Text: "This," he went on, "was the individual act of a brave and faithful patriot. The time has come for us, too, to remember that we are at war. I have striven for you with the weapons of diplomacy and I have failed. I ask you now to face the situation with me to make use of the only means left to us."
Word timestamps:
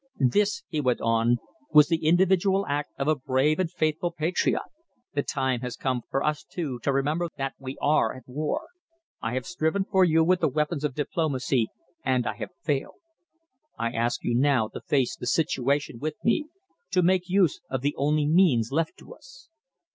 "This," 0.17 0.63
he 0.67 0.81
went 0.81 0.99
on, 0.99 1.37
"was 1.69 1.87
the 1.87 2.07
individual 2.07 2.65
act 2.67 2.89
of 2.97 3.07
a 3.07 3.13
brave 3.15 3.59
and 3.59 3.71
faithful 3.71 4.09
patriot. 4.11 4.63
The 5.13 5.21
time 5.21 5.59
has 5.59 5.75
come 5.75 6.01
for 6.09 6.23
us, 6.23 6.43
too, 6.43 6.79
to 6.79 6.91
remember 6.91 7.29
that 7.37 7.53
we 7.59 7.77
are 7.79 8.11
at 8.15 8.23
war. 8.25 8.69
I 9.21 9.35
have 9.35 9.45
striven 9.45 9.85
for 9.85 10.03
you 10.03 10.23
with 10.23 10.39
the 10.39 10.47
weapons 10.47 10.83
of 10.83 10.95
diplomacy 10.95 11.67
and 12.03 12.25
I 12.25 12.33
have 12.37 12.49
failed. 12.63 12.95
I 13.77 13.91
ask 13.91 14.23
you 14.23 14.33
now 14.33 14.69
to 14.69 14.81
face 14.81 15.15
the 15.15 15.27
situation 15.27 15.99
with 15.99 16.15
me 16.23 16.47
to 16.89 17.03
make 17.03 17.29
use 17.29 17.61
of 17.69 17.81
the 17.81 17.93
only 17.95 18.25
means 18.27 18.71
left 18.71 18.97
to 18.97 19.13
us." 19.13 19.49